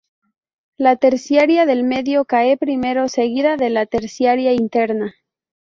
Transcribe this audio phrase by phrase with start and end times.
[0.77, 5.13] La terciaria del medio cae primero, seguida de la terciaria interna.